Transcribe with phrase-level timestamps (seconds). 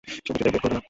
[0.09, 0.79] সে কিছুতেই গেট খুলবে না।